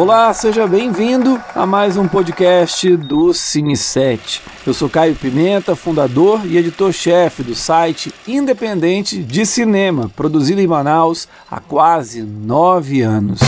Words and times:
Olá, 0.00 0.32
seja 0.32 0.66
bem-vindo 0.66 1.38
a 1.54 1.66
mais 1.66 1.98
um 1.98 2.08
podcast 2.08 2.96
do 2.96 3.34
Cine 3.34 3.76
7. 3.76 4.40
Eu 4.66 4.72
sou 4.72 4.88
Caio 4.88 5.14
Pimenta, 5.14 5.76
fundador 5.76 6.40
e 6.46 6.56
editor-chefe 6.56 7.42
do 7.42 7.54
site 7.54 8.10
independente 8.26 9.22
de 9.22 9.44
cinema, 9.44 10.10
produzido 10.16 10.58
em 10.58 10.66
Manaus 10.66 11.28
há 11.50 11.60
quase 11.60 12.22
nove 12.22 13.02
anos. 13.02 13.40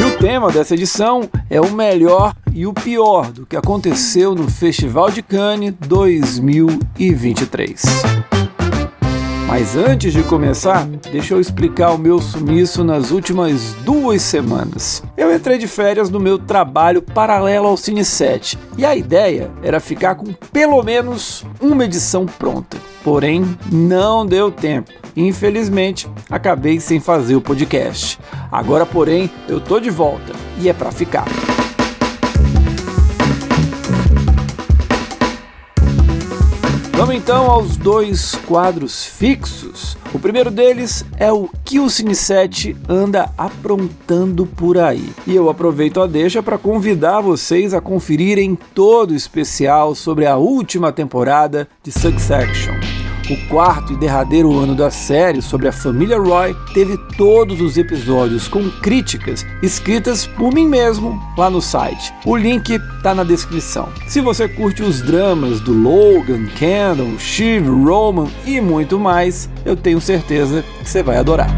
E 0.00 0.02
o 0.02 0.18
tema 0.18 0.50
dessa 0.50 0.72
edição 0.72 1.28
é 1.50 1.60
o 1.60 1.70
melhor 1.70 2.34
e 2.54 2.66
o 2.66 2.72
pior 2.72 3.30
do 3.30 3.44
que 3.44 3.54
aconteceu 3.54 4.34
no 4.34 4.50
Festival 4.50 5.10
de 5.10 5.20
Cannes 5.20 5.74
2023. 5.78 7.82
Mas 9.46 9.76
antes 9.76 10.12
de 10.12 10.24
começar, 10.24 10.84
deixa 11.12 11.32
eu 11.34 11.40
explicar 11.40 11.92
o 11.92 11.98
meu 11.98 12.20
sumiço 12.20 12.82
nas 12.82 13.12
últimas 13.12 13.74
duas 13.84 14.20
semanas. 14.20 15.04
Eu 15.16 15.32
entrei 15.32 15.56
de 15.56 15.68
férias 15.68 16.10
no 16.10 16.18
meu 16.18 16.36
trabalho 16.36 17.00
paralelo 17.00 17.68
ao 17.68 17.76
Cine 17.76 18.04
7 18.04 18.58
e 18.76 18.84
a 18.84 18.96
ideia 18.96 19.50
era 19.62 19.78
ficar 19.78 20.16
com 20.16 20.32
pelo 20.52 20.82
menos 20.82 21.44
uma 21.60 21.84
edição 21.84 22.26
pronta. 22.26 22.76
Porém, 23.04 23.44
não 23.70 24.26
deu 24.26 24.50
tempo. 24.50 24.90
Infelizmente, 25.16 26.08
acabei 26.28 26.80
sem 26.80 26.98
fazer 26.98 27.36
o 27.36 27.40
podcast. 27.40 28.18
Agora, 28.50 28.84
porém, 28.84 29.30
eu 29.48 29.60
tô 29.60 29.78
de 29.78 29.90
volta 29.90 30.32
e 30.60 30.68
é 30.68 30.72
para 30.72 30.90
ficar. 30.90 31.24
Vamos 37.06 37.22
então 37.22 37.48
aos 37.48 37.76
dois 37.76 38.34
quadros 38.34 39.06
fixos. 39.06 39.96
O 40.12 40.18
primeiro 40.18 40.50
deles 40.50 41.04
é 41.16 41.30
o 41.30 41.48
que 41.64 41.78
o 41.78 41.88
Cine 41.88 42.16
7 42.16 42.76
anda 42.88 43.30
aprontando 43.38 44.44
por 44.44 44.76
aí. 44.76 45.12
E 45.24 45.32
eu 45.32 45.48
aproveito 45.48 46.00
a 46.00 46.08
deixa 46.08 46.42
para 46.42 46.58
convidar 46.58 47.20
vocês 47.20 47.72
a 47.72 47.80
conferirem 47.80 48.58
todo 48.74 49.12
o 49.12 49.16
especial 49.16 49.94
sobre 49.94 50.26
a 50.26 50.36
última 50.36 50.90
temporada 50.90 51.68
de 51.80 51.92
Succession. 51.92 52.95
O 53.28 53.36
quarto 53.48 53.92
e 53.92 53.96
derradeiro 53.96 54.56
ano 54.56 54.74
da 54.74 54.88
série 54.88 55.42
sobre 55.42 55.66
a 55.66 55.72
família 55.72 56.16
Roy 56.16 56.54
teve 56.72 56.96
todos 57.16 57.60
os 57.60 57.76
episódios 57.76 58.46
com 58.46 58.70
críticas 58.70 59.44
escritas 59.60 60.26
por 60.26 60.54
mim 60.54 60.68
mesmo 60.68 61.20
lá 61.36 61.50
no 61.50 61.60
site. 61.60 62.14
O 62.24 62.36
link 62.36 62.78
tá 63.02 63.16
na 63.16 63.24
descrição. 63.24 63.88
Se 64.06 64.20
você 64.20 64.46
curte 64.46 64.80
os 64.80 65.02
dramas 65.02 65.58
do 65.60 65.72
Logan, 65.72 66.46
Kendall, 66.56 67.18
Shiv, 67.18 67.68
Roman 67.68 68.28
e 68.44 68.60
muito 68.60 68.96
mais, 68.96 69.50
eu 69.64 69.74
tenho 69.74 70.00
certeza 70.00 70.64
que 70.84 70.88
você 70.88 71.02
vai 71.02 71.16
adorar. 71.16 71.50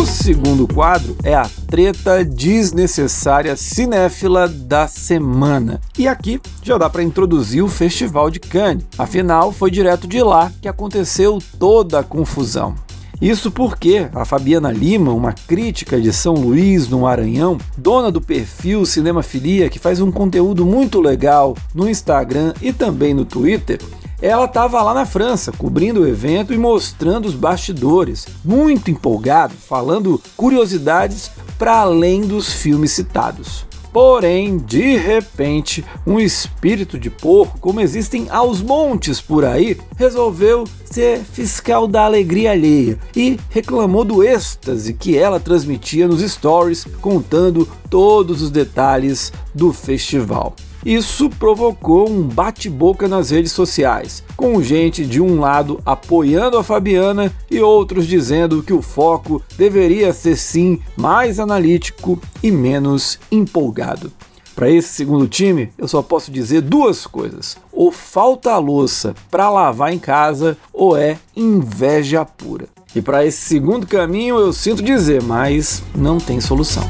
O 0.00 0.06
segundo 0.06 0.66
quadro 0.66 1.14
é 1.22 1.34
a 1.34 1.46
treta 1.68 2.24
desnecessária 2.24 3.54
cinéfila 3.54 4.48
da 4.48 4.88
semana. 4.88 5.78
E 5.98 6.08
aqui 6.08 6.40
já 6.62 6.78
dá 6.78 6.88
para 6.88 7.02
introduzir 7.02 7.62
o 7.62 7.68
Festival 7.68 8.30
de 8.30 8.40
Cannes. 8.40 8.86
Afinal, 8.96 9.52
foi 9.52 9.70
direto 9.70 10.08
de 10.08 10.22
lá 10.22 10.50
que 10.62 10.66
aconteceu 10.66 11.38
toda 11.58 11.98
a 11.98 12.02
confusão. 12.02 12.74
Isso 13.20 13.50
porque 13.50 14.08
a 14.14 14.24
Fabiana 14.24 14.72
Lima, 14.72 15.12
uma 15.12 15.34
crítica 15.34 16.00
de 16.00 16.10
São 16.14 16.32
Luís 16.32 16.88
no 16.88 17.00
Maranhão, 17.00 17.58
dona 17.76 18.10
do 18.10 18.22
perfil 18.22 18.86
Cinemafilia, 18.86 19.68
que 19.68 19.78
faz 19.78 20.00
um 20.00 20.10
conteúdo 20.10 20.64
muito 20.64 20.98
legal 20.98 21.54
no 21.74 21.86
Instagram 21.86 22.54
e 22.62 22.72
também 22.72 23.12
no 23.12 23.26
Twitter, 23.26 23.78
ela 24.22 24.44
estava 24.44 24.82
lá 24.82 24.92
na 24.92 25.06
França, 25.06 25.52
cobrindo 25.52 26.02
o 26.02 26.08
evento 26.08 26.52
e 26.52 26.58
mostrando 26.58 27.26
os 27.26 27.34
bastidores, 27.34 28.26
muito 28.44 28.90
empolgado, 28.90 29.54
falando 29.54 30.20
curiosidades 30.36 31.30
para 31.58 31.78
além 31.78 32.22
dos 32.22 32.52
filmes 32.52 32.92
citados. 32.92 33.66
Porém, 33.92 34.56
de 34.56 34.96
repente, 34.96 35.84
um 36.06 36.20
espírito 36.20 36.98
de 36.98 37.10
porco, 37.10 37.58
como 37.58 37.80
existem 37.80 38.28
aos 38.30 38.62
montes 38.62 39.20
por 39.20 39.44
aí, 39.44 39.76
resolveu 39.96 40.64
ser 40.84 41.20
fiscal 41.20 41.88
da 41.88 42.04
alegria 42.04 42.52
alheia 42.52 42.98
e 43.16 43.36
reclamou 43.48 44.04
do 44.04 44.22
êxtase 44.22 44.94
que 44.94 45.18
ela 45.18 45.40
transmitia 45.40 46.06
nos 46.06 46.20
stories, 46.20 46.86
contando 47.00 47.68
todos 47.88 48.42
os 48.42 48.50
detalhes 48.50 49.32
do 49.52 49.72
festival. 49.72 50.54
Isso 50.84 51.28
provocou 51.28 52.08
um 52.08 52.22
bate-boca 52.22 53.06
nas 53.06 53.30
redes 53.30 53.52
sociais, 53.52 54.22
com 54.36 54.62
gente 54.62 55.04
de 55.04 55.20
um 55.20 55.38
lado 55.38 55.80
apoiando 55.84 56.56
a 56.56 56.64
Fabiana 56.64 57.32
e 57.50 57.60
outros 57.60 58.06
dizendo 58.06 58.62
que 58.62 58.72
o 58.72 58.80
foco 58.80 59.42
deveria 59.58 60.12
ser 60.12 60.36
sim 60.36 60.80
mais 60.96 61.38
analítico 61.38 62.18
e 62.42 62.50
menos 62.50 63.18
empolgado. 63.30 64.10
Para 64.54 64.70
esse 64.70 64.88
segundo 64.88 65.28
time, 65.28 65.70
eu 65.78 65.88
só 65.88 66.02
posso 66.02 66.30
dizer 66.30 66.60
duas 66.60 67.06
coisas: 67.06 67.56
ou 67.72 67.90
falta 67.90 68.56
louça 68.58 69.14
para 69.30 69.48
lavar 69.48 69.92
em 69.92 69.98
casa, 69.98 70.56
ou 70.72 70.96
é 70.96 71.18
inveja 71.36 72.24
pura. 72.24 72.66
E 72.94 73.00
para 73.00 73.24
esse 73.24 73.38
segundo 73.38 73.86
caminho, 73.86 74.38
eu 74.38 74.52
sinto 74.52 74.82
dizer, 74.82 75.22
mas 75.22 75.82
não 75.94 76.18
tem 76.18 76.40
solução. 76.40 76.82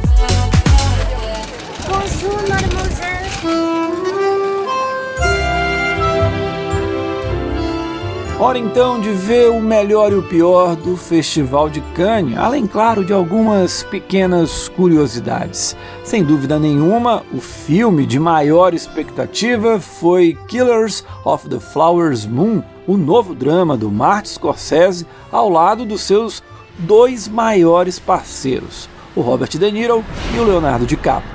Hora 8.40 8.58
então 8.58 8.98
de 8.98 9.12
ver 9.12 9.50
o 9.50 9.60
melhor 9.60 10.12
e 10.12 10.14
o 10.14 10.22
pior 10.22 10.74
do 10.74 10.96
Festival 10.96 11.68
de 11.68 11.82
Cannes, 11.94 12.38
além, 12.38 12.66
claro, 12.66 13.04
de 13.04 13.12
algumas 13.12 13.82
pequenas 13.82 14.66
curiosidades. 14.70 15.76
Sem 16.04 16.24
dúvida 16.24 16.58
nenhuma, 16.58 17.22
o 17.34 17.38
filme 17.38 18.06
de 18.06 18.18
maior 18.18 18.72
expectativa 18.72 19.78
foi 19.78 20.38
Killers 20.48 21.04
of 21.22 21.50
the 21.50 21.60
Flowers 21.60 22.24
Moon, 22.24 22.62
o 22.86 22.96
novo 22.96 23.34
drama 23.34 23.76
do 23.76 23.90
Martin 23.90 24.30
Scorsese 24.30 25.06
ao 25.30 25.50
lado 25.50 25.84
dos 25.84 26.00
seus 26.00 26.42
dois 26.78 27.28
maiores 27.28 27.98
parceiros, 27.98 28.88
o 29.14 29.20
Robert 29.20 29.50
De 29.50 29.70
Niro 29.70 30.02
e 30.34 30.38
o 30.38 30.44
Leonardo 30.44 30.86
DiCaprio. 30.86 31.30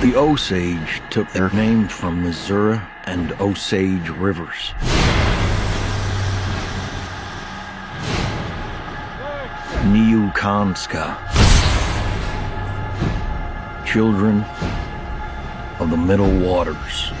The 0.00 0.18
Osage 0.18 1.00
took 1.10 1.30
their 1.32 1.54
name 1.54 1.88
from 1.88 2.16
Missouri 2.16 2.80
and 3.06 3.32
Osage 3.38 4.10
rivers. 4.20 4.74
Niukanska. 10.30 11.16
Children 13.84 14.44
of 15.80 15.90
the 15.90 15.96
Middle 15.96 16.30
Waters. 16.38 17.12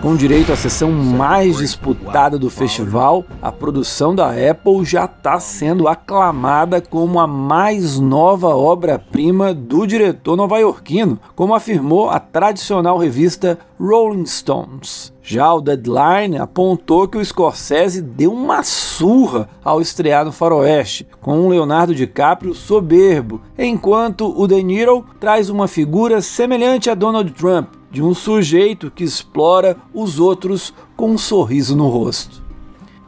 Com 0.00 0.14
direito 0.14 0.52
à 0.52 0.56
sessão 0.56 0.92
mais 0.92 1.56
disputada 1.56 2.38
do 2.38 2.48
festival, 2.48 3.24
a 3.42 3.50
produção 3.50 4.14
da 4.14 4.28
Apple 4.30 4.84
já 4.84 5.04
está 5.04 5.40
sendo 5.40 5.88
aclamada 5.88 6.80
como 6.80 7.18
a 7.18 7.26
mais 7.26 7.98
nova 7.98 8.54
obra-prima 8.54 9.52
do 9.52 9.84
diretor 9.84 10.36
nova-iorquino, 10.36 11.18
como 11.34 11.56
afirmou 11.56 12.08
a 12.08 12.20
tradicional 12.20 12.96
revista 12.96 13.58
Rolling 13.80 14.26
Stones. 14.26 15.12
Já 15.20 15.52
o 15.52 15.60
Deadline 15.60 16.38
apontou 16.38 17.08
que 17.08 17.18
o 17.18 17.24
Scorsese 17.24 18.00
deu 18.00 18.32
uma 18.32 18.62
surra 18.62 19.48
ao 19.64 19.80
estrear 19.80 20.24
no 20.24 20.30
Faroeste, 20.30 21.04
com 21.20 21.40
um 21.40 21.48
Leonardo 21.48 21.96
DiCaprio 21.96 22.54
soberbo, 22.54 23.40
enquanto 23.58 24.32
o 24.40 24.46
De 24.46 24.62
Niro 24.62 25.04
traz 25.18 25.50
uma 25.50 25.66
figura 25.66 26.22
semelhante 26.22 26.88
a 26.88 26.94
Donald 26.94 27.32
Trump, 27.32 27.81
de 27.92 28.02
um 28.02 28.14
sujeito 28.14 28.90
que 28.90 29.04
explora 29.04 29.76
os 29.92 30.18
outros 30.18 30.72
com 30.96 31.10
um 31.10 31.18
sorriso 31.18 31.76
no 31.76 31.88
rosto. 31.88 32.42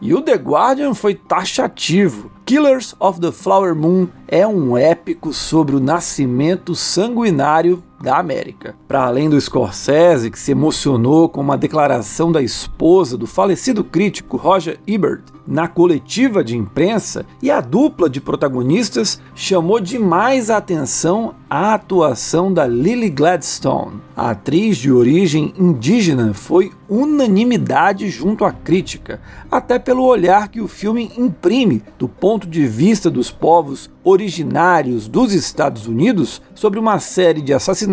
E 0.00 0.12
o 0.12 0.20
The 0.20 0.34
Guardian 0.34 0.92
foi 0.92 1.14
taxativo. 1.14 2.30
Killers 2.44 2.94
of 3.00 3.18
the 3.18 3.32
Flower 3.32 3.74
Moon 3.74 4.08
é 4.28 4.46
um 4.46 4.76
épico 4.76 5.32
sobre 5.32 5.74
o 5.74 5.80
nascimento 5.80 6.74
sanguinário 6.74 7.82
da 8.00 8.18
América. 8.18 8.74
Para 8.86 9.04
além 9.04 9.30
do 9.30 9.40
Scorsese, 9.40 10.30
que 10.30 10.38
se 10.38 10.52
emocionou 10.52 11.28
com 11.28 11.40
uma 11.40 11.56
declaração 11.56 12.30
da 12.30 12.42
esposa 12.42 13.16
do 13.16 13.26
falecido 13.26 13.82
crítico 13.82 14.36
Roger 14.36 14.78
Ebert 14.86 15.22
na 15.46 15.68
coletiva 15.68 16.42
de 16.42 16.56
imprensa, 16.56 17.26
e 17.42 17.50
a 17.50 17.60
dupla 17.60 18.08
de 18.08 18.20
protagonistas 18.20 19.20
chamou 19.34 19.78
demais 19.78 20.48
a 20.48 20.56
atenção 20.56 21.34
a 21.50 21.74
atuação 21.74 22.52
da 22.52 22.66
Lily 22.66 23.10
Gladstone. 23.10 24.00
A 24.16 24.30
atriz 24.30 24.78
de 24.78 24.90
origem 24.90 25.52
indígena 25.58 26.32
foi 26.32 26.72
unanimidade 26.88 28.08
junto 28.08 28.44
à 28.44 28.52
crítica, 28.52 29.20
até 29.50 29.78
pelo 29.78 30.04
olhar 30.04 30.48
que 30.48 30.60
o 30.60 30.68
filme 30.68 31.12
imprime 31.16 31.82
do 31.98 32.08
ponto 32.08 32.46
de 32.46 32.66
vista 32.66 33.10
dos 33.10 33.30
povos 33.30 33.90
originários 34.02 35.06
dos 35.06 35.32
Estados 35.32 35.86
Unidos 35.86 36.40
sobre 36.54 36.78
uma 36.78 36.98
série 36.98 37.42
de 37.42 37.52
assassinatos 37.52 37.83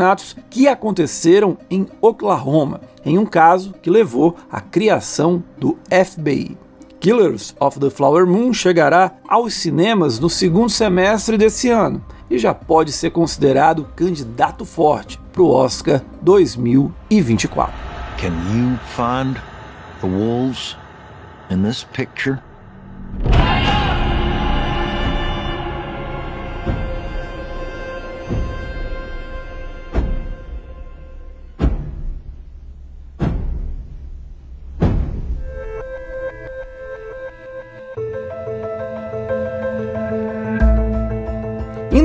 que 0.50 0.68
aconteceram 0.68 1.58
em 1.70 1.88
Oklahoma, 2.02 2.82
em 3.06 3.18
um 3.18 3.26
caso 3.26 3.74
que 3.82 3.90
levou 3.90 4.36
à 4.52 4.62
criação 4.62 5.44
do 5.58 5.78
FBI. 5.90 6.58
Killers 7.00 7.56
of 7.60 7.80
the 7.80 7.90
Flower 7.90 8.28
Moon 8.28 8.54
chegará 8.54 9.14
aos 9.28 9.56
cinemas 9.56 10.20
no 10.20 10.30
segundo 10.30 10.70
semestre 10.70 11.36
desse 11.36 11.68
ano 11.70 12.04
e 12.30 12.38
já 12.38 12.54
pode 12.54 12.92
ser 12.92 13.10
considerado 13.10 13.88
candidato 13.96 14.66
forte 14.66 15.20
para 15.34 15.42
o 15.42 15.50
Oscar 15.50 16.02
2024. 16.22 17.74
Can 18.18 18.34
you 18.54 18.78
find 18.96 19.36
the 20.00 20.08
wolves 20.08 20.78
in 21.50 21.64
this 21.64 21.84
picture? 21.84 22.40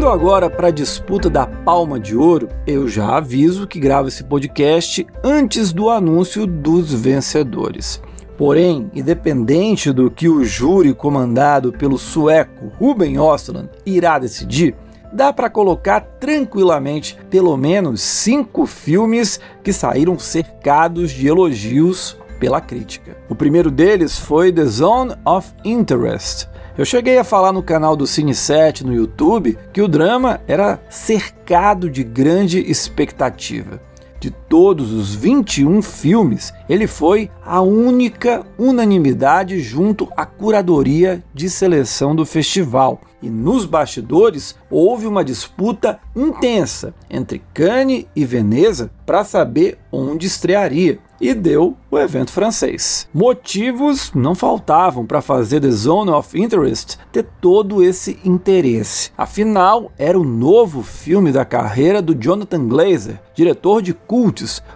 Indo 0.07 0.13
agora 0.13 0.49
para 0.49 0.69
a 0.69 0.71
disputa 0.71 1.29
da 1.29 1.49
Palma 1.49 1.99
de 1.99 2.17
Ouro, 2.17 2.49
eu 2.65 2.87
já 2.87 3.17
aviso 3.17 3.67
que 3.67 3.81
gravo 3.81 4.07
esse 4.07 4.23
podcast 4.23 5.05
antes 5.21 5.73
do 5.73 5.91
anúncio 5.91 6.47
dos 6.47 6.95
vencedores. 6.95 8.01
Porém, 8.39 8.89
independente 8.95 9.91
do 9.91 10.09
que 10.09 10.29
o 10.29 10.45
júri 10.45 10.95
comandado 10.95 11.73
pelo 11.73 11.99
sueco 11.99 12.71
Ruben 12.79 13.17
Östlund 13.17 13.69
irá 13.85 14.17
decidir, 14.21 14.77
dá 15.13 15.33
para 15.33 15.51
colocar 15.51 15.99
tranquilamente 16.21 17.19
pelo 17.29 17.57
menos 17.57 18.01
cinco 18.01 18.65
filmes 18.65 19.41
que 19.65 19.73
saíram 19.73 20.17
cercados 20.21 21.11
de 21.11 21.27
elogios 21.27 22.17
pela 22.39 22.61
crítica. 22.61 23.17
O 23.29 23.35
primeiro 23.35 23.73
deles 23.73 24.17
foi 24.17 24.53
The 24.53 24.67
Zone 24.67 25.15
of 25.25 25.53
Interest, 25.65 26.49
eu 26.79 26.85
cheguei 26.85 27.17
a 27.17 27.25
falar 27.25 27.53
no 27.53 27.63
canal 27.63 27.97
do 27.97 28.07
Cine 28.07 28.35
7 28.35 28.85
no 28.85 28.93
YouTube 28.93 29.59
que 29.73 29.81
o 29.81 29.89
drama 29.89 30.41
era 30.47 30.79
cercado 30.91 31.89
de 31.89 32.05
grande 32.05 32.61
expectativa. 32.61 33.81
De 34.21 34.31
todos 34.49 34.93
os 34.93 35.15
21 35.15 35.83
filmes, 35.83 36.53
ele 36.69 36.87
foi 36.87 37.31
a 37.45 37.61
única 37.61 38.45
unanimidade 38.59 39.61
junto 39.61 40.09
à 40.17 40.25
curadoria 40.25 41.23
de 41.35 41.49
seleção 41.51 42.15
do 42.15 42.25
festival. 42.25 43.01
E 43.23 43.31
nos 43.31 43.65
bastidores 43.65 44.55
houve 44.71 45.07
uma 45.07 45.25
disputa 45.25 45.99
intensa 46.15 46.95
entre 47.09 47.43
Cannes 47.53 48.07
e 48.15 48.25
Veneza 48.25 48.91
para 49.05 49.25
saber 49.25 49.79
onde 49.91 50.27
estrearia 50.27 50.99
e 51.21 51.35
deu 51.35 51.77
o 51.91 51.99
evento 51.99 52.31
francês. 52.31 53.09
Motivos 53.13 54.13
não 54.15 54.35
faltavam 54.35 55.07
para 55.07 55.23
fazer 55.23 55.61
The 55.61 55.71
Zone 55.71 56.11
of 56.11 56.39
Interest 56.39 56.99
ter 57.11 57.27
todo 57.41 57.83
esse 57.83 58.19
interesse. 58.25 59.11
Afinal, 59.17 59.91
era 59.99 60.19
o 60.19 60.25
novo 60.25 60.83
filme 60.83 61.33
da 61.33 61.45
carreira 61.45 62.03
do 62.03 62.15
Jonathan 62.15 62.67
Glazer, 62.69 63.21
diretor 63.35 63.81
de 63.81 63.95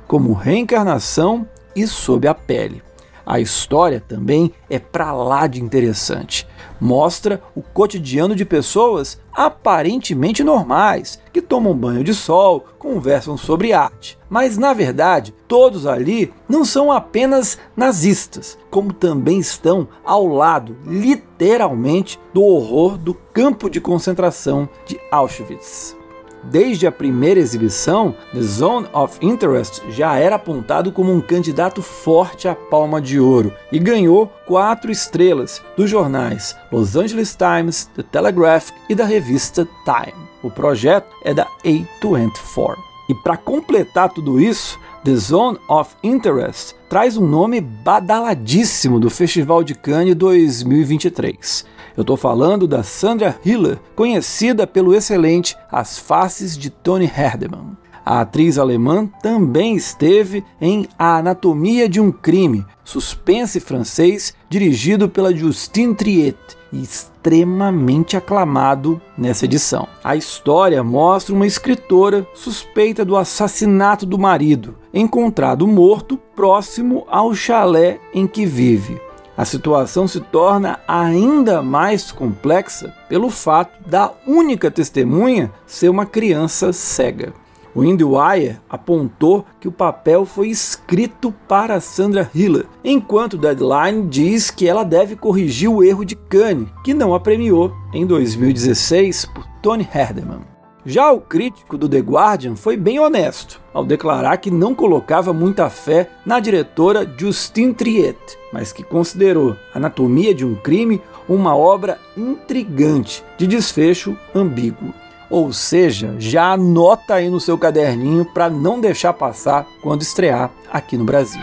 como 0.06 0.32
Reencarnação 0.32 1.46
e 1.74 1.86
Sob 1.86 2.26
a 2.26 2.34
Pele. 2.34 2.82
A 3.30 3.38
história 3.38 4.00
também 4.00 4.52
é 4.68 4.80
para 4.80 5.12
lá 5.12 5.46
de 5.46 5.62
interessante. 5.62 6.46
Mostra 6.80 7.40
o 7.54 7.62
cotidiano 7.62 8.34
de 8.34 8.44
pessoas 8.44 9.20
aparentemente 9.32 10.42
normais, 10.42 11.20
que 11.32 11.40
tomam 11.40 11.72
banho 11.72 12.02
de 12.02 12.12
sol, 12.12 12.64
conversam 12.76 13.36
sobre 13.36 13.72
arte. 13.72 14.18
Mas 14.28 14.58
na 14.58 14.72
verdade, 14.72 15.32
todos 15.46 15.86
ali 15.86 16.32
não 16.48 16.64
são 16.64 16.90
apenas 16.90 17.56
nazistas, 17.76 18.58
como 18.68 18.92
também 18.92 19.38
estão 19.38 19.86
ao 20.04 20.26
lado, 20.26 20.76
literalmente, 20.84 22.18
do 22.34 22.42
horror 22.42 22.98
do 22.98 23.14
campo 23.14 23.70
de 23.70 23.80
concentração 23.80 24.68
de 24.86 24.98
Auschwitz. 25.12 25.99
Desde 26.44 26.86
a 26.86 26.92
primeira 26.92 27.38
exibição, 27.38 28.14
The 28.32 28.40
Zone 28.40 28.86
of 28.92 29.18
Interest 29.20 29.82
já 29.90 30.16
era 30.16 30.36
apontado 30.36 30.90
como 30.90 31.12
um 31.12 31.20
candidato 31.20 31.82
forte 31.82 32.48
à 32.48 32.54
Palma 32.54 33.00
de 33.00 33.20
Ouro 33.20 33.52
e 33.70 33.78
ganhou 33.78 34.26
quatro 34.46 34.90
estrelas 34.90 35.62
dos 35.76 35.90
jornais 35.90 36.56
Los 36.72 36.96
Angeles 36.96 37.36
Times, 37.36 37.90
The 37.94 38.02
Telegraph 38.02 38.70
e 38.88 38.94
da 38.94 39.04
revista 39.04 39.68
Time. 39.84 40.14
O 40.42 40.50
projeto 40.50 41.08
é 41.24 41.34
da 41.34 41.46
A24. 41.64 42.76
E 43.08 43.14
para 43.14 43.36
completar 43.36 44.08
tudo 44.08 44.40
isso, 44.40 44.78
The 45.04 45.14
Zone 45.16 45.58
of 45.68 45.94
Interest 46.02 46.74
traz 46.88 47.16
um 47.16 47.26
nome 47.26 47.60
badaladíssimo 47.60 49.00
do 49.00 49.10
Festival 49.10 49.62
de 49.62 49.74
Cannes 49.74 50.14
2023. 50.14 51.64
Eu 51.96 52.02
estou 52.02 52.16
falando 52.16 52.66
da 52.66 52.82
Sandra 52.82 53.38
Hiller, 53.44 53.78
conhecida 53.94 54.66
pelo 54.66 54.94
excelente 54.94 55.56
As 55.70 55.98
Faces 55.98 56.56
de 56.56 56.70
Tony 56.70 57.04
Herdeman. 57.04 57.76
A 58.04 58.22
atriz 58.22 58.58
alemã 58.58 59.06
também 59.22 59.76
esteve 59.76 60.42
em 60.60 60.88
A 60.98 61.18
Anatomia 61.18 61.88
de 61.88 62.00
um 62.00 62.10
Crime, 62.10 62.64
suspense 62.82 63.60
francês 63.60 64.34
dirigido 64.48 65.08
pela 65.08 65.34
Justine 65.34 65.94
Triet 65.94 66.36
extremamente 66.72 68.16
aclamado 68.16 69.00
nessa 69.18 69.44
edição. 69.44 69.88
A 70.02 70.16
história 70.16 70.82
mostra 70.82 71.34
uma 71.34 71.46
escritora 71.46 72.26
suspeita 72.34 73.04
do 73.04 73.16
assassinato 73.16 74.06
do 74.06 74.18
marido, 74.18 74.76
encontrado 74.94 75.66
morto 75.66 76.16
próximo 76.16 77.04
ao 77.08 77.34
chalé 77.34 78.00
em 78.14 78.26
que 78.26 78.46
vive 78.46 79.00
a 79.40 79.44
situação 79.46 80.06
se 80.06 80.20
torna 80.20 80.78
ainda 80.86 81.62
mais 81.62 82.12
complexa 82.12 82.94
pelo 83.08 83.30
fato 83.30 83.88
da 83.88 84.12
única 84.26 84.70
testemunha 84.70 85.50
ser 85.66 85.88
uma 85.88 86.04
criança 86.04 86.74
cega. 86.74 87.32
O 87.74 87.82
IndieWire 87.82 88.58
apontou 88.68 89.46
que 89.58 89.66
o 89.66 89.72
papel 89.72 90.26
foi 90.26 90.48
escrito 90.48 91.32
para 91.48 91.80
Sandra 91.80 92.30
Hiller, 92.34 92.66
enquanto 92.84 93.38
Deadline 93.38 94.08
diz 94.10 94.50
que 94.50 94.68
ela 94.68 94.84
deve 94.84 95.16
corrigir 95.16 95.70
o 95.70 95.82
erro 95.82 96.04
de 96.04 96.16
Kanye, 96.16 96.68
que 96.84 96.92
não 96.92 97.14
a 97.14 97.18
premiou 97.18 97.72
em 97.94 98.04
2016 98.04 99.24
por 99.24 99.46
Tony 99.62 99.88
Herdeman. 99.90 100.59
Já 100.84 101.12
o 101.12 101.20
crítico 101.20 101.76
do 101.76 101.88
The 101.88 101.98
Guardian 101.98 102.56
foi 102.56 102.76
bem 102.76 102.98
honesto 102.98 103.60
ao 103.72 103.84
declarar 103.84 104.38
que 104.38 104.50
não 104.50 104.74
colocava 104.74 105.32
muita 105.32 105.68
fé 105.68 106.08
na 106.24 106.40
diretora 106.40 107.10
Justine 107.18 107.74
Triet, 107.74 108.18
mas 108.52 108.72
que 108.72 108.82
considerou 108.82 109.56
Anatomia 109.74 110.34
de 110.34 110.44
um 110.44 110.54
Crime 110.54 111.00
uma 111.28 111.54
obra 111.54 111.98
intrigante 112.16 113.22
de 113.36 113.46
desfecho 113.46 114.16
ambíguo. 114.34 114.92
Ou 115.28 115.52
seja, 115.52 116.16
já 116.18 116.52
anota 116.52 117.14
aí 117.14 117.28
no 117.28 117.38
seu 117.38 117.56
caderninho 117.56 118.24
para 118.24 118.50
não 118.50 118.80
deixar 118.80 119.12
passar 119.12 119.66
quando 119.80 120.02
estrear 120.02 120.50
aqui 120.72 120.96
no 120.96 121.04
Brasil. 121.04 121.40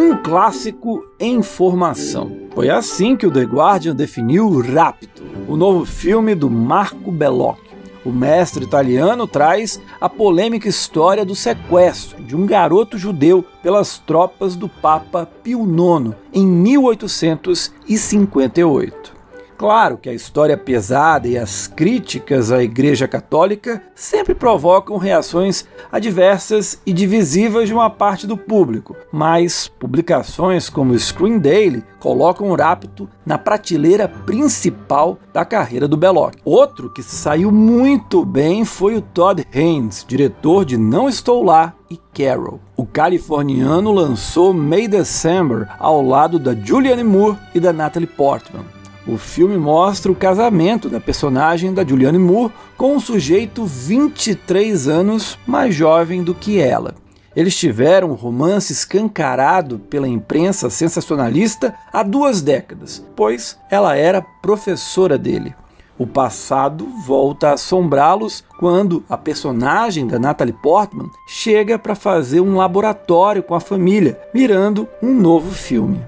Um 0.00 0.16
clássico 0.16 1.04
em 1.20 1.42
formação. 1.42 2.34
Foi 2.54 2.70
assim 2.70 3.14
que 3.14 3.26
o 3.26 3.30
The 3.30 3.42
Guardian 3.42 3.94
definiu 3.94 4.48
Rapto, 4.58 5.22
o 5.46 5.58
novo 5.58 5.84
filme 5.84 6.34
do 6.34 6.48
Marco 6.48 7.12
Bellocchio. 7.12 7.76
O 8.02 8.10
mestre 8.10 8.64
italiano 8.64 9.26
traz 9.26 9.78
a 10.00 10.08
polêmica 10.08 10.66
história 10.66 11.22
do 11.22 11.34
sequestro 11.34 12.22
de 12.22 12.34
um 12.34 12.46
garoto 12.46 12.96
judeu 12.96 13.44
pelas 13.62 13.98
tropas 13.98 14.56
do 14.56 14.70
Papa 14.70 15.28
Pio 15.42 15.64
IX 15.64 16.14
em 16.32 16.46
1858. 16.46 19.19
Claro 19.60 19.98
que 19.98 20.08
a 20.08 20.14
história 20.14 20.56
pesada 20.56 21.28
e 21.28 21.36
as 21.36 21.66
críticas 21.66 22.50
à 22.50 22.62
Igreja 22.62 23.06
Católica 23.06 23.82
sempre 23.94 24.34
provocam 24.34 24.96
reações 24.96 25.66
adversas 25.92 26.80
e 26.86 26.94
divisivas 26.94 27.68
de 27.68 27.74
uma 27.74 27.90
parte 27.90 28.26
do 28.26 28.38
público, 28.38 28.96
mas 29.12 29.68
publicações 29.68 30.70
como 30.70 30.98
Screen 30.98 31.38
Daily 31.38 31.84
colocam 31.98 32.48
o 32.48 32.56
Rapto 32.56 33.06
na 33.26 33.36
prateleira 33.36 34.08
principal 34.08 35.18
da 35.30 35.44
carreira 35.44 35.86
do 35.86 35.94
Belloc. 35.94 36.36
Outro 36.42 36.88
que 36.88 37.02
saiu 37.02 37.52
muito 37.52 38.24
bem 38.24 38.64
foi 38.64 38.96
o 38.96 39.02
Todd 39.02 39.46
Haynes, 39.54 40.06
diretor 40.08 40.64
de 40.64 40.78
Não 40.78 41.06
Estou 41.06 41.44
Lá 41.44 41.74
e 41.90 41.98
Carol. 42.14 42.60
O 42.78 42.86
californiano 42.86 43.92
lançou 43.92 44.54
May 44.54 44.88
December 44.88 45.68
ao 45.78 46.00
lado 46.00 46.38
da 46.38 46.54
Julianne 46.54 47.04
Moore 47.04 47.36
e 47.54 47.60
da 47.60 47.74
Natalie 47.74 48.08
Portman. 48.08 48.79
O 49.10 49.18
filme 49.18 49.58
mostra 49.58 50.12
o 50.12 50.14
casamento 50.14 50.88
da 50.88 51.00
personagem 51.00 51.74
da 51.74 51.84
Julianne 51.84 52.16
Moore 52.16 52.52
com 52.76 52.94
um 52.94 53.00
sujeito 53.00 53.64
23 53.64 54.86
anos 54.86 55.36
mais 55.44 55.74
jovem 55.74 56.22
do 56.22 56.32
que 56.32 56.60
ela. 56.60 56.94
Eles 57.34 57.56
tiveram 57.56 58.12
um 58.12 58.14
romance 58.14 58.72
escancarado 58.72 59.80
pela 59.80 60.06
imprensa 60.06 60.70
sensacionalista 60.70 61.74
há 61.92 62.04
duas 62.04 62.40
décadas, 62.40 63.04
pois 63.16 63.58
ela 63.68 63.96
era 63.96 64.22
professora 64.22 65.18
dele. 65.18 65.56
O 65.98 66.06
passado 66.06 66.86
volta 67.04 67.48
a 67.48 67.54
assombrá-los 67.54 68.44
quando 68.60 69.02
a 69.08 69.18
personagem 69.18 70.06
da 70.06 70.20
Natalie 70.20 70.54
Portman 70.62 71.10
chega 71.26 71.76
para 71.80 71.96
fazer 71.96 72.40
um 72.40 72.56
laboratório 72.56 73.42
com 73.42 73.56
a 73.56 73.60
família, 73.60 74.20
mirando 74.32 74.86
um 75.02 75.12
novo 75.12 75.50
filme. 75.50 76.00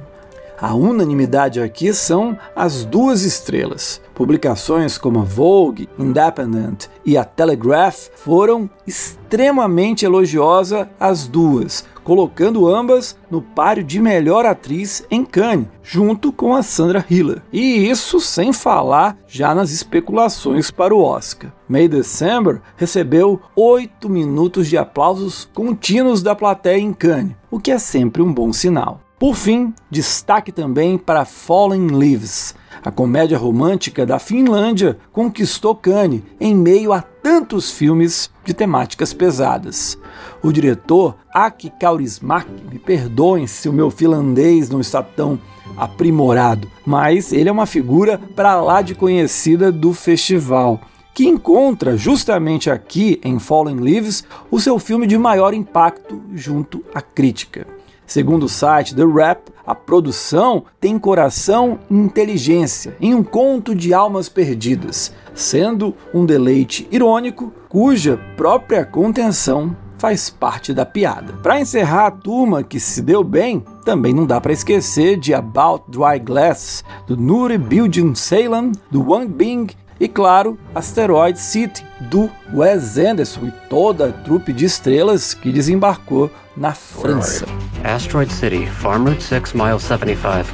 A 0.63 0.75
unanimidade 0.75 1.61
aqui 1.61 1.93
são 1.93 2.39
as 2.55 2.85
duas 2.85 3.25
estrelas. 3.25 4.01
Publicações 4.15 4.97
como 4.97 5.19
a 5.19 5.25
Vogue, 5.25 5.89
Independent 5.99 6.87
e 7.05 7.17
a 7.17 7.25
Telegraph 7.25 8.11
foram 8.15 8.71
extremamente 8.87 10.05
elogiosas 10.05 10.87
as 11.01 11.27
duas, 11.27 11.85
colocando 12.05 12.73
ambas 12.73 13.19
no 13.29 13.43
páreo 13.43 13.83
de 13.83 14.01
melhor 14.01 14.47
atriz 14.47 15.05
em 15.11 15.25
Cannes, 15.25 15.67
junto 15.83 16.33
com 16.33 16.55
a 16.55 16.63
Sandra 16.63 17.05
Hiller. 17.11 17.43
E 17.53 17.91
isso 17.91 18.21
sem 18.21 18.53
falar 18.53 19.19
já 19.27 19.57
nas 19.57 19.73
especulações 19.73 20.71
para 20.71 20.95
o 20.95 21.03
Oscar. 21.03 21.53
May 21.69 21.89
December 21.89 22.63
recebeu 22.77 23.41
8 23.57 24.09
minutos 24.09 24.69
de 24.69 24.79
aplausos 24.79 25.51
contínuos 25.53 26.23
da 26.23 26.37
plateia 26.37 26.79
em 26.79 26.93
Cannes, 26.93 27.35
o 27.51 27.59
que 27.59 27.73
é 27.73 27.81
sempre 27.81 28.23
um 28.23 28.33
bom 28.33 28.53
sinal. 28.53 29.01
Por 29.23 29.37
fim, 29.37 29.73
destaque 29.89 30.51
também 30.51 30.99
para 30.99 31.25
Fallen 31.25 31.87
Leaves. 31.87 32.57
A 32.85 32.91
comédia 32.91 33.39
romântica 33.39 34.05
da 34.05 34.19
Finlândia 34.19 34.99
conquistou 35.13 35.77
Cannes 35.77 36.23
em 36.41 36.53
meio 36.57 36.93
a 36.93 37.01
tantos 37.01 37.71
filmes 37.71 38.33
de 38.45 38.53
temáticas 38.53 39.15
pesadas. 39.15 39.97
O 40.43 40.51
diretor 40.51 41.15
Aki 41.33 41.73
Kaurismäki, 41.79 42.65
me 42.69 42.81
perdoem 42.81 43.47
se 43.47 43.69
o 43.69 43.73
meu 43.73 43.93
finlandês 43.93 44.69
não 44.69 44.81
está 44.81 45.05
tão 45.05 45.39
aprimorado, 45.77 46.69
mas 46.85 47.33
ele 47.33 47.49
é 47.49 47.53
uma 47.53 47.65
figura 47.65 48.19
para 48.35 48.61
lá 48.61 48.83
de 48.83 48.97
conhecida 48.97 49.71
do 49.71 49.93
festival 49.93 50.81
que 51.15 51.29
encontra 51.29 51.97
justamente 51.97 52.69
aqui 52.69 53.21
em 53.23 53.39
Fallen 53.39 53.77
Leaves 53.77 54.25
o 54.51 54.59
seu 54.59 54.81
filme 54.81 55.07
de 55.07 55.17
maior 55.17 55.55
impacto 55.55 56.21
junto 56.35 56.85
à 56.93 57.01
crítica. 57.01 57.82
Segundo 58.07 58.45
o 58.45 58.49
site 58.49 58.95
The 58.95 59.05
Rap, 59.05 59.51
a 59.67 59.75
produção 59.75 60.65
tem 60.81 60.99
coração 60.99 61.79
e 61.91 61.95
inteligência 61.95 62.97
em 63.01 63.15
um 63.15 63.23
conto 63.23 63.75
de 63.75 63.95
almas 63.95 64.29
perdidas, 64.29 65.15
sendo 65.35 65.95
um 66.13 66.27
deleite 66.27 66.87
irônico 66.91 67.53
cuja 67.69 68.19
própria 68.37 68.85
contenção 68.85 69.75
faz 70.03 70.29
parte 70.29 70.75
da 70.75 70.85
piada. 70.85 71.33
Para 71.45 71.61
encerrar 71.61 72.07
a 72.07 72.11
turma 72.11 72.65
que 72.65 72.81
se 72.81 73.01
deu 73.01 73.23
bem, 73.23 73.65
também 73.85 74.13
não 74.13 74.27
dá 74.27 74.41
para 74.41 74.53
esquecer 74.53 75.17
de 75.17 75.33
About 75.33 75.85
Dry 75.89 76.19
Glass, 76.19 76.85
do 77.07 77.17
Nuri 77.17 77.57
Bilge 77.57 78.03
Ceylan, 78.17 78.73
do 78.91 79.09
Wang 79.09 79.29
Bing 79.29 79.69
e 80.03 80.09
claro, 80.09 80.59
Asteroid 80.75 81.37
City, 81.37 81.87
do 82.01 82.29
Wes 82.53 82.99
Anderson 82.99 83.47
e 83.47 83.53
toda 83.71 84.09
a 84.09 84.13
trupe 84.13 84.53
de 84.53 84.65
estrelas 84.65 85.33
que 85.33 85.53
desembarcou 85.53 86.29
na 86.57 86.75
França. 86.75 87.47
Asteroid 87.85 88.33
City, 88.33 88.67
Farm 88.67 89.07
Route 89.07 89.23
6, 89.23 89.53
mile 89.53 89.79
75. 89.79 90.53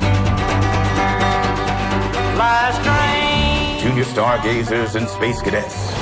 Last 2.36 2.82
train. 2.82 3.78
Junior 3.80 4.04
stargazers 4.04 4.96
and 4.96 5.08
space 5.08 5.40
cadets. 5.40 5.94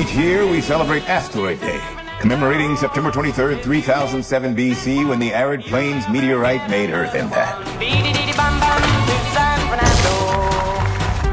Each 0.00 0.14
year 0.14 0.46
we 0.46 0.62
celebrate 0.62 1.06
Asteroid 1.06 1.60
Day, 1.60 1.80
commemorating 2.22 2.78
September 2.78 3.10
23rd, 3.10 3.62
3007 3.62 4.56
BC, 4.56 5.06
when 5.06 5.18
the 5.18 5.34
arid 5.34 5.62
plains 5.64 6.08
meteorite 6.08 6.66
made 6.70 6.90
Earth 6.90 7.14
impact. 7.14 7.62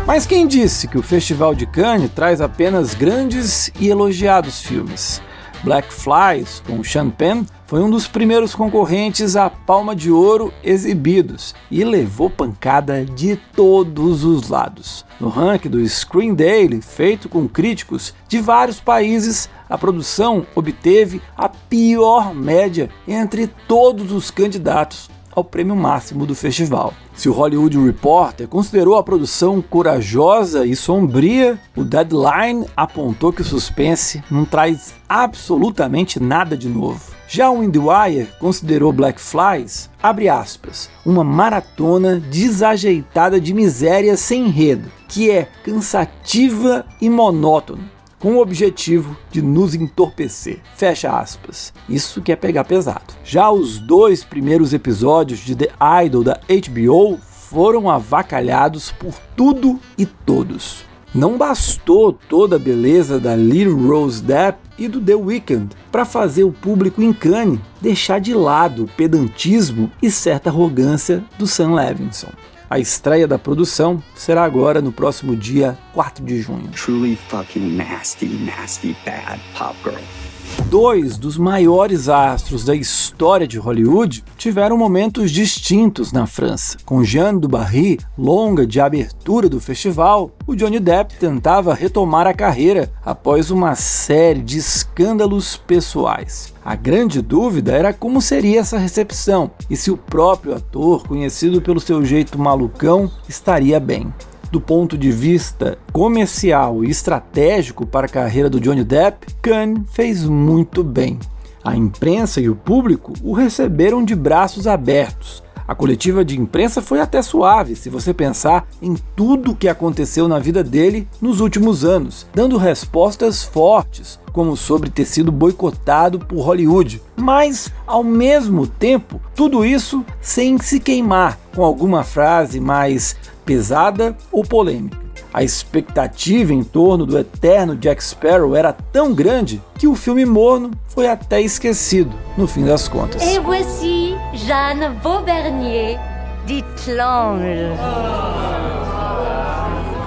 Mas 0.05 0.25
quem 0.25 0.45
disse 0.45 0.85
que 0.85 0.97
o 0.97 1.01
Festival 1.01 1.55
de 1.55 1.65
Cannes 1.65 2.11
traz 2.11 2.41
apenas 2.41 2.93
grandes 2.93 3.71
e 3.79 3.87
elogiados 3.87 4.61
filmes? 4.61 5.21
Black 5.63 5.93
Flies, 5.93 6.61
com 6.67 6.83
Sean 6.83 7.09
Penn, 7.09 7.45
foi 7.65 7.81
um 7.81 7.89
dos 7.89 8.05
primeiros 8.05 8.53
concorrentes 8.53 9.37
à 9.37 9.49
Palma 9.49 9.95
de 9.95 10.11
Ouro 10.11 10.53
exibidos 10.61 11.55
e 11.71 11.85
levou 11.85 12.29
pancada 12.29 13.05
de 13.05 13.37
todos 13.55 14.25
os 14.25 14.49
lados. 14.49 15.05
No 15.21 15.29
ranking 15.29 15.69
do 15.69 15.87
Screen 15.87 16.35
Daily, 16.35 16.81
feito 16.81 17.29
com 17.29 17.47
críticos 17.47 18.13
de 18.27 18.41
vários 18.41 18.81
países, 18.81 19.49
a 19.69 19.77
produção 19.77 20.45
obteve 20.53 21.21
a 21.37 21.47
pior 21.47 22.35
média 22.35 22.89
entre 23.07 23.47
todos 23.47 24.11
os 24.11 24.29
candidatos 24.29 25.09
ao 25.35 25.43
prêmio 25.43 25.75
máximo 25.75 26.25
do 26.25 26.35
festival. 26.35 26.93
Se 27.13 27.29
o 27.29 27.33
Hollywood 27.33 27.77
Reporter 27.77 28.47
considerou 28.47 28.97
a 28.97 29.03
produção 29.03 29.61
corajosa 29.61 30.65
e 30.65 30.75
sombria, 30.75 31.59
o 31.75 31.83
Deadline 31.83 32.65
apontou 32.75 33.31
que 33.31 33.41
o 33.41 33.45
suspense 33.45 34.23
não 34.29 34.45
traz 34.45 34.93
absolutamente 35.07 36.19
nada 36.19 36.57
de 36.57 36.67
novo. 36.67 37.13
Já 37.27 37.49
o 37.49 37.63
IndieWire 37.63 38.27
considerou 38.39 38.93
Black 38.93 39.19
Flies, 39.19 39.89
abre 40.01 40.29
aspas, 40.29 40.89
uma 41.03 41.23
maratona 41.23 42.19
desajeitada 42.19 43.41
de 43.41 43.53
miséria 43.53 44.15
sem 44.15 44.45
enredo, 44.45 44.91
que 45.07 45.31
é 45.31 45.47
cansativa 45.63 46.85
e 47.01 47.09
monótona, 47.09 47.83
com 48.23 48.35
o 48.35 48.41
objetivo 48.41 49.17
de 49.29 49.41
nos 49.41 49.75
entorpecer. 49.75 50.61
Fecha 50.77 51.11
aspas. 51.11 51.73
Isso 51.89 52.21
que 52.21 52.31
é 52.31 52.37
pegar 52.37 52.63
pesado. 52.63 53.13
Já 53.21 53.51
os 53.51 53.79
dois 53.79 54.23
primeiros 54.23 54.73
episódios 54.73 55.39
de 55.39 55.53
The 55.53 55.67
Idol 56.05 56.23
da 56.23 56.39
HBO 56.47 57.19
foram 57.19 57.89
avacalhados 57.89 58.93
por 58.93 59.13
tudo 59.35 59.77
e 59.97 60.05
todos. 60.05 60.85
Não 61.13 61.37
bastou 61.37 62.13
toda 62.13 62.55
a 62.55 62.59
beleza 62.59 63.19
da 63.19 63.35
Little 63.35 63.89
Rose 63.89 64.23
Depp 64.23 64.57
e 64.79 64.87
do 64.87 65.01
The 65.01 65.15
Weeknd 65.15 65.75
para 65.91 66.05
fazer 66.05 66.45
o 66.45 66.53
público 66.53 67.03
em 67.03 67.11
Cannes 67.11 67.59
deixar 67.81 68.21
de 68.21 68.33
lado 68.33 68.85
o 68.85 68.87
pedantismo 68.87 69.91
e 70.01 70.09
certa 70.09 70.49
arrogância 70.49 71.21
do 71.37 71.45
Sam 71.45 71.73
Levinson. 71.73 72.29
A 72.69 72.79
estreia 72.79 73.27
da 73.27 73.37
produção 73.37 74.01
será 74.15 74.43
agora 74.43 74.81
no 74.81 74.91
próximo 74.91 75.35
dia 75.35 75.77
4 75.93 76.23
de 76.25 76.41
junho. 76.41 76.69
Truly 76.71 77.15
fucking 77.29 77.75
nasty, 77.75 78.27
nasty, 78.27 78.95
bad 79.05 79.39
pop 79.57 79.75
girl. 79.83 80.32
Dois 80.65 81.17
dos 81.17 81.37
maiores 81.37 82.09
astros 82.09 82.65
da 82.65 82.75
história 82.75 83.47
de 83.47 83.59
Hollywood 83.59 84.23
tiveram 84.37 84.77
momentos 84.77 85.31
distintos 85.31 86.11
na 86.11 86.25
França. 86.25 86.77
Com 86.83 87.03
Jeanne 87.03 87.39
du 87.39 87.47
Barry, 87.47 87.99
longa 88.17 88.65
de 88.65 88.79
abertura 88.79 89.47
do 89.47 89.59
festival, 89.59 90.31
o 90.47 90.55
Johnny 90.55 90.79
Depp 90.79 91.15
tentava 91.15 91.73
retomar 91.73 92.25
a 92.25 92.33
carreira 92.33 92.91
após 93.05 93.51
uma 93.51 93.75
série 93.75 94.41
de 94.41 94.57
escândalos 94.57 95.57
pessoais. 95.57 96.53
A 96.65 96.75
grande 96.75 97.21
dúvida 97.21 97.71
era 97.71 97.93
como 97.93 98.21
seria 98.21 98.59
essa 98.59 98.77
recepção 98.77 99.51
e 99.69 99.77
se 99.77 99.91
o 99.91 99.97
próprio 99.97 100.55
ator, 100.55 101.07
conhecido 101.07 101.61
pelo 101.61 101.79
seu 101.79 102.03
jeito 102.03 102.39
malucão, 102.39 103.11
estaria 103.27 103.79
bem 103.79 104.11
do 104.53 104.61
ponto 104.61 104.95
de 104.95 105.11
vista 105.11 105.79
comercial 105.91 106.85
e 106.85 106.89
estratégico 106.91 107.87
para 107.87 108.05
a 108.05 108.09
carreira 108.09 108.51
do 108.51 108.59
Johnny 108.59 108.83
Depp, 108.83 109.25
Cannes 109.41 109.81
fez 109.91 110.25
muito 110.25 110.83
bem. 110.83 111.17
A 111.63 111.75
imprensa 111.75 112.39
e 112.39 112.47
o 112.47 112.55
público 112.55 113.13
o 113.23 113.33
receberam 113.33 114.05
de 114.05 114.13
braços 114.13 114.67
abertos. 114.67 115.41
A 115.67 115.73
coletiva 115.73 116.23
de 116.23 116.39
imprensa 116.39 116.83
foi 116.83 116.99
até 116.99 117.19
suave, 117.23 117.75
se 117.75 117.89
você 117.89 118.13
pensar 118.13 118.67
em 118.79 118.95
tudo 119.15 119.51
o 119.51 119.55
que 119.55 119.67
aconteceu 119.67 120.27
na 120.27 120.37
vida 120.37 120.63
dele 120.63 121.07
nos 121.19 121.39
últimos 121.39 121.83
anos, 121.83 122.27
dando 122.31 122.57
respostas 122.57 123.43
fortes, 123.43 124.19
como 124.31 124.55
sobre 124.55 124.91
ter 124.91 125.05
sido 125.05 125.31
boicotado 125.31 126.19
por 126.19 126.41
Hollywood. 126.41 127.01
Mas, 127.15 127.71
ao 127.87 128.03
mesmo 128.03 128.67
tempo, 128.67 129.19
tudo 129.33 129.65
isso 129.65 130.05
sem 130.21 130.59
se 130.59 130.79
queimar 130.79 131.39
com 131.55 131.63
alguma 131.63 132.03
frase 132.03 132.59
mais 132.59 133.15
pesada 133.45 134.15
ou 134.31 134.43
polêmica. 134.43 135.03
A 135.33 135.43
expectativa 135.43 136.53
em 136.53 136.63
torno 136.63 137.05
do 137.05 137.17
eterno 137.17 137.75
Jack 137.75 138.03
Sparrow 138.03 138.55
era 138.55 138.71
tão 138.71 139.13
grande 139.13 139.61
que 139.79 139.87
o 139.87 139.95
filme 139.95 140.25
morno 140.25 140.71
foi 140.87 141.07
até 141.07 141.41
esquecido, 141.41 142.11
no 142.37 142.47
fim 142.47 142.63
das 142.63 142.87
contas. 142.87 143.21
Et 143.21 143.39
voici 143.39 144.15
Jeanne 144.33 144.95
Vaubernier, 145.01 145.97
dite 146.45 146.91
l'ange. 146.91 147.71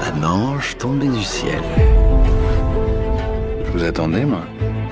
Un 0.00 0.24
ange 0.24 0.76
tombé 0.76 1.08
du 1.08 1.24
ciel. 1.24 1.60
Je 3.64 3.70
vous 3.72 3.84
attendais, 3.84 4.24
moi. 4.24 4.42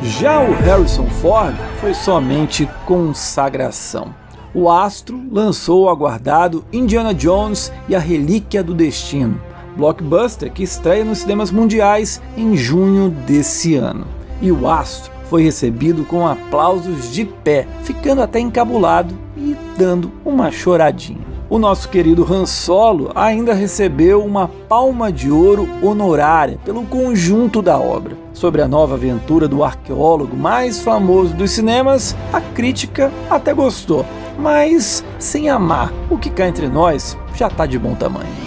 Já 0.02 0.40
o 0.40 0.52
Harrison 0.68 1.06
Ford 1.22 1.54
foi 1.80 1.94
somente 1.94 2.68
consagração. 2.84 4.12
O 4.56 4.70
astro 4.70 5.20
lançou 5.32 5.82
o 5.82 5.88
aguardado 5.88 6.64
Indiana 6.72 7.12
Jones 7.12 7.72
e 7.88 7.96
a 7.96 7.98
Relíquia 7.98 8.62
do 8.62 8.72
Destino, 8.72 9.40
blockbuster 9.76 10.52
que 10.52 10.62
estreia 10.62 11.04
nos 11.04 11.18
cinemas 11.18 11.50
mundiais 11.50 12.22
em 12.36 12.56
junho 12.56 13.10
desse 13.10 13.74
ano. 13.74 14.06
E 14.40 14.52
o 14.52 14.68
astro 14.68 15.12
foi 15.24 15.42
recebido 15.42 16.04
com 16.04 16.24
aplausos 16.24 17.12
de 17.12 17.24
pé, 17.24 17.66
ficando 17.82 18.22
até 18.22 18.38
encabulado 18.38 19.12
e 19.36 19.56
dando 19.76 20.12
uma 20.24 20.52
choradinha. 20.52 21.34
O 21.50 21.58
nosso 21.58 21.88
querido 21.88 22.24
Han 22.32 22.46
Solo 22.46 23.10
ainda 23.12 23.54
recebeu 23.54 24.24
uma 24.24 24.46
palma 24.68 25.10
de 25.10 25.32
ouro 25.32 25.68
honorária 25.82 26.60
pelo 26.64 26.84
conjunto 26.84 27.60
da 27.60 27.76
obra. 27.76 28.16
Sobre 28.32 28.62
a 28.62 28.68
nova 28.68 28.94
aventura 28.94 29.48
do 29.48 29.64
arqueólogo 29.64 30.36
mais 30.36 30.80
famoso 30.80 31.34
dos 31.34 31.50
cinemas, 31.50 32.16
a 32.32 32.40
crítica 32.40 33.12
até 33.28 33.52
gostou, 33.52 34.06
mas 34.38 35.04
sem 35.18 35.48
amar, 35.48 35.92
o 36.10 36.18
que 36.18 36.30
cá 36.30 36.46
entre 36.48 36.68
nós 36.68 37.16
já 37.34 37.48
tá 37.48 37.66
de 37.66 37.78
bom 37.78 37.94
tamanho. 37.94 38.44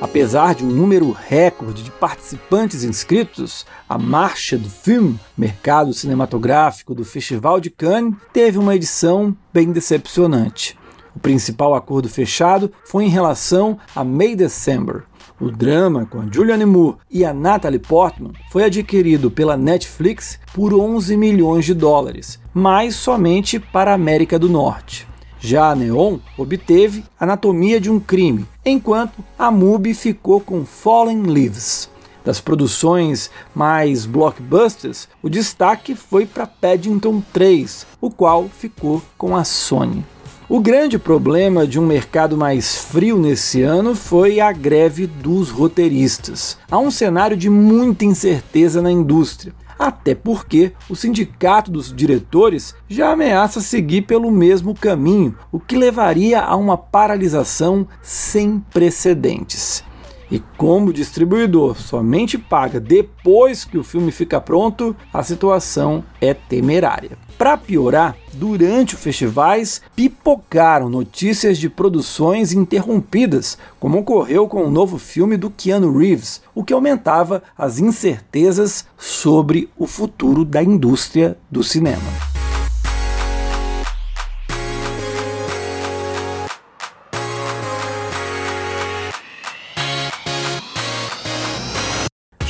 Apesar 0.00 0.54
de 0.54 0.62
um 0.62 0.68
número 0.68 1.10
recorde 1.10 1.82
de 1.82 1.90
participantes 1.90 2.84
inscritos, 2.84 3.66
a 3.88 3.96
Marcha 3.96 4.58
do 4.58 4.68
Filme, 4.68 5.18
mercado 5.36 5.92
cinematográfico 5.92 6.94
do 6.94 7.04
Festival 7.04 7.60
de 7.60 7.70
Cannes, 7.70 8.14
teve 8.32 8.58
uma 8.58 8.76
edição 8.76 9.34
bem 9.52 9.72
decepcionante. 9.72 10.78
O 11.14 11.18
principal 11.18 11.74
acordo 11.74 12.10
fechado 12.10 12.70
foi 12.84 13.06
em 13.06 13.08
relação 13.08 13.78
a 13.94 14.04
May 14.04 14.36
December. 14.36 15.04
O 15.38 15.50
drama 15.50 16.06
com 16.06 16.20
a 16.20 16.26
Julianne 16.30 16.64
Moore 16.64 16.96
e 17.10 17.22
a 17.22 17.34
Natalie 17.34 17.78
Portman 17.78 18.32
foi 18.50 18.64
adquirido 18.64 19.30
pela 19.30 19.54
Netflix 19.54 20.40
por 20.54 20.72
11 20.72 21.14
milhões 21.14 21.66
de 21.66 21.74
dólares, 21.74 22.40
mas 22.54 22.94
somente 22.94 23.60
para 23.60 23.90
a 23.90 23.94
América 23.94 24.38
do 24.38 24.48
Norte. 24.48 25.06
Já 25.38 25.70
a 25.70 25.76
Neon 25.76 26.18
obteve 26.38 27.04
Anatomia 27.20 27.78
de 27.78 27.90
um 27.90 28.00
Crime, 28.00 28.46
enquanto 28.64 29.22
a 29.38 29.50
MUBI 29.50 29.92
ficou 29.92 30.40
com 30.40 30.64
Fallen 30.64 31.24
Leaves. 31.24 31.90
Das 32.24 32.40
produções 32.40 33.30
mais 33.54 34.06
blockbusters, 34.06 35.06
o 35.22 35.28
destaque 35.28 35.94
foi 35.94 36.24
para 36.24 36.46
Paddington 36.46 37.22
3, 37.32 37.86
o 38.00 38.10
qual 38.10 38.48
ficou 38.48 39.02
com 39.18 39.36
a 39.36 39.44
Sony. 39.44 40.02
O 40.48 40.60
grande 40.60 40.96
problema 40.96 41.66
de 41.66 41.80
um 41.80 41.84
mercado 41.84 42.36
mais 42.36 42.78
frio 42.78 43.18
nesse 43.18 43.62
ano 43.62 43.96
foi 43.96 44.38
a 44.38 44.52
greve 44.52 45.04
dos 45.04 45.50
roteiristas. 45.50 46.56
Há 46.70 46.78
um 46.78 46.88
cenário 46.88 47.36
de 47.36 47.50
muita 47.50 48.04
incerteza 48.04 48.80
na 48.80 48.88
indústria 48.88 49.52
até 49.78 50.14
porque 50.14 50.72
o 50.88 50.96
sindicato 50.96 51.70
dos 51.70 51.92
diretores 51.92 52.74
já 52.88 53.12
ameaça 53.12 53.60
seguir 53.60 54.02
pelo 54.02 54.30
mesmo 54.30 54.74
caminho, 54.74 55.34
o 55.52 55.60
que 55.60 55.76
levaria 55.76 56.40
a 56.40 56.56
uma 56.56 56.78
paralisação 56.78 57.86
sem 58.00 58.58
precedentes. 58.72 59.84
E 60.30 60.40
como 60.56 60.88
o 60.88 60.92
distribuidor 60.92 61.78
somente 61.78 62.36
paga 62.36 62.80
depois 62.80 63.64
que 63.64 63.78
o 63.78 63.84
filme 63.84 64.10
fica 64.10 64.40
pronto, 64.40 64.96
a 65.12 65.22
situação 65.22 66.02
é 66.20 66.34
temerária. 66.34 67.16
Para 67.38 67.56
piorar, 67.56 68.16
durante 68.32 68.94
os 68.94 69.00
festivais 69.00 69.82
pipocaram 69.94 70.88
notícias 70.88 71.58
de 71.58 71.68
produções 71.68 72.52
interrompidas, 72.52 73.58
como 73.78 73.98
ocorreu 73.98 74.48
com 74.48 74.64
o 74.64 74.70
novo 74.70 74.98
filme 74.98 75.36
do 75.36 75.50
Keanu 75.50 75.96
Reeves, 75.96 76.40
o 76.54 76.64
que 76.64 76.72
aumentava 76.72 77.42
as 77.56 77.78
incertezas 77.78 78.86
sobre 78.96 79.68
o 79.76 79.86
futuro 79.86 80.44
da 80.44 80.62
indústria 80.62 81.36
do 81.50 81.62
cinema. 81.62 82.35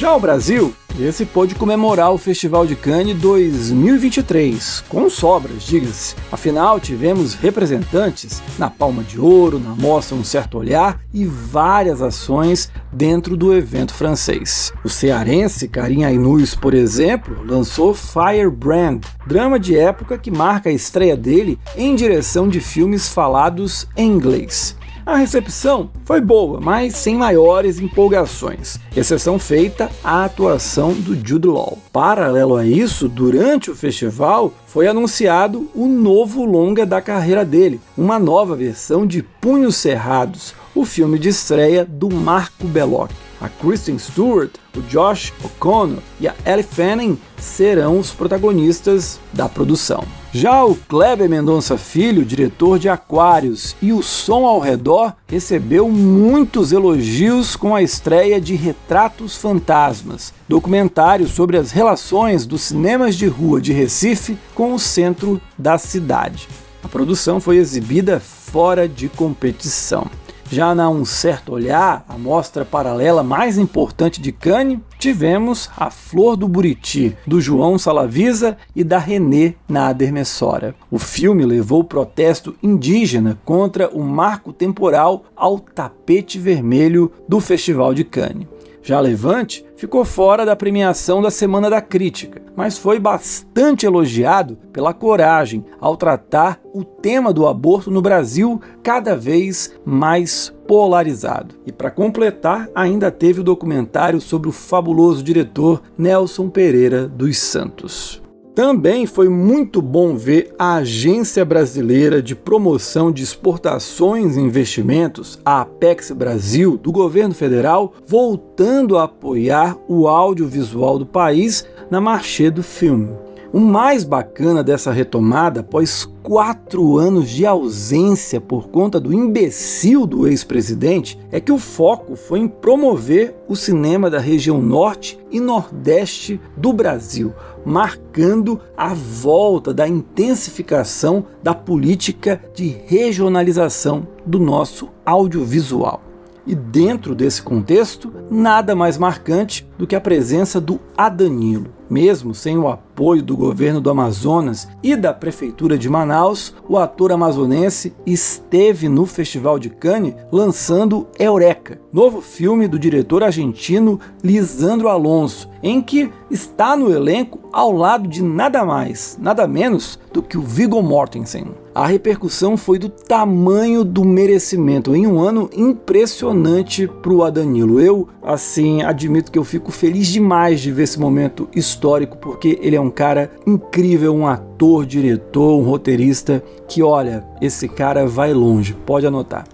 O 0.07 0.19
Brasil, 0.19 0.73
esse 0.99 1.27
pôde 1.27 1.55
comemorar 1.55 2.11
o 2.11 2.17
Festival 2.17 2.65
de 2.65 2.75
Cannes 2.75 3.19
2023, 3.19 4.83
com 4.89 5.11
sobras, 5.11 5.65
diga-se. 5.65 6.15
Afinal, 6.33 6.81
tivemos 6.81 7.35
representantes 7.35 8.41
na 8.59 8.71
Palma 8.71 9.03
de 9.03 9.21
Ouro, 9.21 9.59
na 9.59 9.75
Mostra 9.75 10.17
Um 10.17 10.25
Certo 10.25 10.57
Olhar 10.57 11.01
e 11.13 11.27
várias 11.27 12.01
ações 12.01 12.71
dentro 12.91 13.37
do 13.37 13.55
evento 13.55 13.93
francês. 13.93 14.73
O 14.83 14.89
cearense 14.89 15.69
Karim 15.69 16.05
Ainus, 16.05 16.55
por 16.55 16.73
exemplo, 16.73 17.45
lançou 17.45 17.93
Firebrand, 17.93 19.01
drama 19.27 19.61
de 19.61 19.77
época 19.77 20.17
que 20.17 20.31
marca 20.31 20.71
a 20.71 20.73
estreia 20.73 21.17
dele 21.17 21.59
em 21.77 21.95
direção 21.95 22.49
de 22.49 22.61
filmes 22.61 23.07
falados 23.07 23.87
em 23.95 24.11
inglês. 24.13 24.75
A 25.07 25.15
recepção 25.15 25.89
foi 26.05 26.21
boa, 26.21 26.61
mas 26.61 26.97
sem 26.97 27.15
maiores 27.15 27.79
empolgações, 27.79 28.77
exceção 28.97 29.39
feita 29.39 29.89
à 30.03 30.25
atuação 30.25 30.93
do 30.95 31.15
Jude 31.15 31.47
Law. 31.47 31.79
Paralelo 31.93 32.57
a 32.57 32.67
isso, 32.67 33.09
durante 33.09 33.71
o 33.71 33.77
festival 33.77 34.53
foi 34.67 34.89
anunciado 34.89 35.71
o 35.77 35.87
novo 35.87 36.45
longa 36.45 36.85
da 36.85 37.01
carreira 37.01 37.45
dele, 37.45 37.81
uma 37.97 38.19
nova 38.19 38.57
versão 38.57 39.07
de 39.07 39.23
Punhos 39.23 39.77
Cerrados, 39.77 40.53
o 40.75 40.85
filme 40.85 41.21
de 41.21 41.29
estreia 41.29 41.85
do 41.85 42.13
Marco 42.13 42.67
Belloc. 42.67 43.13
A 43.41 43.49
Kristen 43.49 44.01
Stewart, 44.01 44.55
o 44.77 44.81
Josh 44.83 45.33
O'Connor 45.45 46.03
e 46.19 46.27
a 46.27 46.35
Ellie 46.45 46.65
Fanning 46.65 47.17
serão 47.39 48.01
os 48.01 48.11
protagonistas 48.11 49.21
da 49.33 49.49
produção. 49.49 50.03
Já 50.39 50.63
o 50.67 50.75
Kleber 50.75 51.31
Mendonça 51.31 51.79
Filho, 51.79 52.23
diretor 52.23 52.79
de 52.79 52.91
Aquários 52.91 53.75
e 53.81 53.91
O 53.91 54.03
Som 54.03 54.45
ao 54.45 54.61
Redor, 54.61 55.15
recebeu 55.27 55.89
muitos 55.89 56.73
elogios 56.73 57.57
com 57.57 57.75
a 57.75 57.81
estreia 57.81 58.39
de 58.39 58.55
Retratos 58.55 59.35
Fantasmas, 59.39 60.35
documentário 60.47 61.27
sobre 61.27 61.57
as 61.57 61.71
relações 61.71 62.45
dos 62.45 62.61
cinemas 62.61 63.17
de 63.17 63.27
rua 63.27 63.63
de 63.63 63.73
Recife 63.73 64.37
com 64.55 64.75
o 64.75 64.79
centro 64.79 65.41
da 65.57 65.79
cidade. 65.79 66.47
A 66.85 66.89
produção 66.89 67.41
foi 67.41 67.57
exibida 67.57 68.21
fora 68.21 68.87
de 68.87 69.09
competição. 69.09 70.07
Já 70.51 70.77
na 70.77 70.89
Um 70.89 71.05
Certo 71.05 71.53
Olhar, 71.53 72.05
a 72.09 72.17
mostra 72.17 72.65
paralela 72.65 73.23
mais 73.23 73.59
importante 73.59 74.21
de 74.21 74.31
Cannes, 74.31 74.79
tivemos 74.97 75.69
A 75.77 75.91
Flor 75.91 76.37
do 76.37 76.47
Buriti, 76.47 77.17
do 77.27 77.41
João 77.41 77.79
Salavisa 77.79 78.57
e 78.75 78.85
da 78.85 78.99
René 78.99 79.55
Nader 79.69 80.13
Messora. 80.13 80.75
O 80.89 81.01
filme 81.01 81.45
levou 81.45 81.81
o 81.81 81.85
protesto 81.85 82.55
indígena 82.63 83.37
contra 83.45 83.89
o 83.89 84.05
marco 84.05 84.53
temporal 84.53 85.25
ao 85.35 85.59
tapete 85.59 86.39
vermelho 86.39 87.11
do 87.29 87.41
Festival 87.41 87.93
de 87.93 88.05
Cannes. 88.05 88.47
Já 88.87 89.01
Levante 89.01 89.67
ficou 89.75 90.05
fora 90.05 90.47
da 90.47 90.55
premiação 90.55 91.21
da 91.21 91.29
Semana 91.29 91.69
da 91.69 91.81
Crítica, 91.81 92.41
mas 92.55 92.79
foi 92.79 93.01
bastante 93.01 93.85
elogiado 93.85 94.57
pela 94.73 94.95
coragem 94.95 95.65
ao 95.81 95.97
tratar 95.97 96.61
o 96.73 96.85
tema 96.85 97.33
do 97.33 97.49
aborto 97.49 97.91
no 97.91 98.01
Brasil 98.01 98.61
cada 98.85 99.17
vez 99.17 99.75
mais 99.85 100.55
polarizado. 100.69 101.57
E 101.67 101.73
para 101.73 101.91
completar, 101.91 102.69
ainda 102.77 103.11
teve 103.11 103.41
o 103.41 103.45
documentário 103.45 104.21
sobre 104.21 104.49
o 104.49 104.53
fabuloso 104.53 105.21
diretor 105.21 105.83
Nelson 105.99 106.49
Pereira 106.49 107.09
dos 107.09 107.39
Santos. 107.39 108.23
Também 108.57 109.05
foi 109.05 109.29
muito 109.29 109.83
bom 109.83 110.17
ver 110.17 110.55
a 110.59 110.77
Agência 110.77 111.45
Brasileira 111.45 112.23
de 112.23 112.35
Promoção 112.35 113.13
de 113.13 113.23
Exportações 113.23 114.35
e 114.35 114.41
Investimentos, 114.41 115.39
a 115.45 115.61
Apex 115.61 116.11
Brasil, 116.13 116.79
do 116.79 116.91
governo 116.91 117.35
federal, 117.35 117.93
voltando 118.07 118.97
a 118.97 119.03
apoiar 119.03 119.77
o 119.87 120.09
audiovisual 120.09 120.99
do 120.99 121.05
país 121.05 121.67
na 121.91 122.01
marché 122.01 122.51
do 122.51 122.63
filme. 122.63 123.11
O 123.53 123.61
mais 123.61 124.05
bacana 124.05 124.65
dessa 124.65 124.91
retomada, 124.91 125.61
após 125.61 126.09
quatro 126.23 126.97
anos 126.97 127.31
de 127.31 127.45
ausência 127.47 128.41
por 128.41 128.69
conta 128.69 128.99
do 128.99 129.13
imbecil 129.13 130.07
do 130.07 130.27
ex-presidente, 130.27 131.19
é 131.31 131.41
que 131.41 131.53
o 131.53 131.59
foco 131.59 132.17
foi 132.17 132.41
em 132.41 132.49
promover 132.49 133.37
o 133.49 133.55
cinema 133.55 134.11
da 134.11 134.19
região 134.19 134.61
norte 134.61 135.19
e 135.31 135.41
nordeste 135.41 136.41
do 136.57 136.73
Brasil, 136.73 137.33
marcando 137.67 138.61
a 138.77 138.95
volta 138.95 139.75
da 139.75 139.89
intensificação 139.89 141.27
da 141.43 141.53
política 141.53 142.41
de 142.55 142.69
regionalização 142.87 144.07
do 144.25 144.39
nosso 144.39 144.89
audiovisual. 145.05 146.01
E 146.47 146.55
dentro 146.55 147.13
desse 147.13 147.43
contexto, 147.43 148.13
nada 148.31 148.77
mais 148.77 148.97
marcante 148.97 149.69
do 149.77 149.85
que 149.85 149.97
a 149.97 150.01
presença 150.01 150.61
do 150.61 150.79
Adanilo. 150.97 151.76
Mesmo 151.89 152.35
sem 152.35 152.59
o 152.59 152.69
apoio 152.69 153.23
do 153.23 153.37
governo 153.37 153.81
do 153.81 153.91
Amazonas 153.91 154.69
e 154.83 154.97
da 154.97 155.13
prefeitura 155.13 155.79
de 155.79 155.89
Manaus, 155.89 156.55
o 156.69 156.77
ator 156.77 157.13
amazonense 157.13 157.95
esteve 158.05 158.89
no 158.89 159.07
Festival 159.07 159.59
de 159.59 159.71
Cannes 159.71 160.15
lançando 160.33 161.07
Eureka, 161.19 161.81
novo 161.93 162.21
filme 162.21 162.67
do 162.67 162.79
diretor 162.79 163.23
argentino 163.23 164.01
Lisandro 164.23 164.89
Alonso, 164.89 165.49
em 165.63 165.81
que 165.81 166.11
está 166.31 166.77
no 166.77 166.93
elenco 166.93 167.41
ao 167.53 167.73
lado 167.73 168.09
de 168.09 168.23
nada 168.23 168.65
mais, 168.65 169.17
nada 169.21 169.47
menos 169.47 169.99
do 170.13 170.23
que 170.23 170.37
o 170.37 170.43
Viggo 170.43 170.83
Mortensen. 170.83 171.66
A 171.77 171.87
repercussão 171.87 172.57
foi 172.57 172.79
do 172.79 172.89
tamanho 172.89 173.85
do 173.85 174.03
merecimento 174.03 174.97
em 174.97 175.07
um 175.07 175.21
ano 175.21 175.51
impressionante 175.55 176.89
para 176.89 177.13
o 177.13 177.23
Adanilo. 177.23 177.79
Eu, 177.79 178.09
assim, 178.23 178.83
admito 178.83 179.31
que 179.31 179.39
eu 179.39 179.45
fico 179.45 179.71
feliz 179.71 180.07
demais 180.07 180.63
de 180.63 180.73
ver 180.73 180.85
esse 180.85 180.99
momento 180.99 181.47
histórico, 181.55 182.17
porque 182.17 182.59
ele 182.63 182.77
é 182.77 182.81
um 182.81 182.89
cara 182.89 183.31
incrível, 183.47 184.15
um 184.15 184.27
ator, 184.27 184.87
diretor, 184.87 185.61
um 185.61 185.65
roteirista 185.65 186.43
que, 186.67 186.83
olha, 186.83 187.23
esse 187.43 187.69
cara 187.69 188.07
vai 188.07 188.33
longe, 188.33 188.75
pode 188.87 189.07
anotar. 189.07 189.45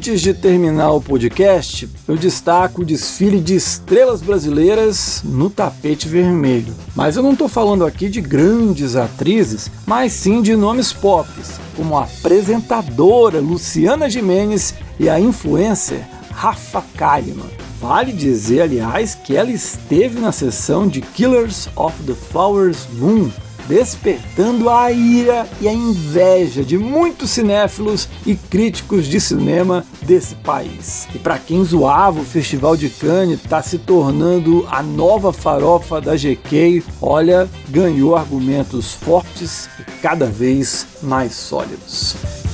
Antes 0.00 0.22
de 0.22 0.32
terminar 0.32 0.92
o 0.92 1.00
podcast, 1.02 1.86
eu 2.08 2.16
destaco 2.16 2.80
o 2.80 2.84
desfile 2.86 3.38
de 3.38 3.54
estrelas 3.54 4.22
brasileiras 4.22 5.20
no 5.22 5.50
tapete 5.50 6.08
vermelho. 6.08 6.74
Mas 6.96 7.16
eu 7.16 7.22
não 7.22 7.34
estou 7.34 7.48
falando 7.48 7.84
aqui 7.84 8.08
de 8.08 8.18
grandes 8.18 8.96
atrizes, 8.96 9.70
mas 9.86 10.14
sim 10.14 10.40
de 10.40 10.56
nomes 10.56 10.90
pop, 10.90 11.28
como 11.76 11.98
a 11.98 12.04
apresentadora 12.04 13.40
Luciana 13.40 14.08
Jimenez 14.08 14.74
e 14.98 15.06
a 15.06 15.20
influencer 15.20 16.08
Rafa 16.30 16.82
Kalimann. 16.96 17.50
Vale 17.78 18.10
dizer, 18.10 18.62
aliás, 18.62 19.14
que 19.14 19.36
ela 19.36 19.50
esteve 19.50 20.18
na 20.18 20.32
sessão 20.32 20.88
de 20.88 21.02
Killers 21.02 21.68
of 21.76 21.94
the 22.04 22.14
Flowers 22.14 22.86
Moon, 22.94 23.30
despertando 23.70 24.68
a 24.68 24.90
ira 24.90 25.46
e 25.60 25.68
a 25.68 25.72
inveja 25.72 26.64
de 26.64 26.76
muitos 26.76 27.30
cinéfilos 27.30 28.08
e 28.26 28.34
críticos 28.34 29.06
de 29.06 29.20
cinema 29.20 29.86
desse 30.02 30.34
país. 30.34 31.06
E 31.14 31.18
para 31.20 31.38
quem 31.38 31.64
zoava 31.64 32.18
o 32.18 32.24
Festival 32.24 32.76
de 32.76 32.90
Cannes, 32.90 33.40
está 33.40 33.62
se 33.62 33.78
tornando 33.78 34.66
a 34.68 34.82
nova 34.82 35.32
farofa 35.32 36.00
da 36.00 36.16
GK. 36.16 36.82
Olha, 37.00 37.48
ganhou 37.68 38.16
argumentos 38.16 38.92
fortes 38.92 39.70
e 39.78 39.84
cada 40.02 40.26
vez 40.26 40.84
mais 41.00 41.32
sólidos. 41.34 42.49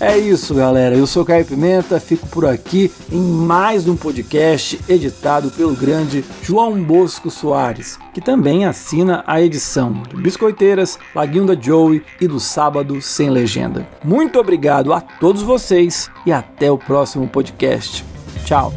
É 0.00 0.16
isso, 0.16 0.54
galera. 0.54 0.94
Eu 0.94 1.06
sou 1.08 1.24
Caio 1.24 1.44
Pimenta, 1.44 1.98
fico 1.98 2.26
por 2.28 2.46
aqui 2.46 2.90
em 3.10 3.20
mais 3.20 3.88
um 3.88 3.96
podcast 3.96 4.78
editado 4.88 5.50
pelo 5.50 5.74
grande 5.74 6.24
João 6.40 6.80
Bosco 6.80 7.30
Soares, 7.30 7.98
que 8.14 8.20
também 8.20 8.64
assina 8.64 9.24
a 9.26 9.42
edição 9.42 9.92
do 9.92 10.18
Biscoiteiras, 10.18 10.98
Laguinho 11.14 11.46
da 11.46 11.60
Joey 11.60 12.02
e 12.20 12.28
do 12.28 12.38
Sábado 12.38 13.02
Sem 13.02 13.28
Legenda. 13.28 13.88
Muito 14.04 14.38
obrigado 14.38 14.92
a 14.92 15.00
todos 15.00 15.42
vocês 15.42 16.08
e 16.24 16.30
até 16.30 16.70
o 16.70 16.78
próximo 16.78 17.26
podcast. 17.26 18.04
Tchau. 18.44 18.72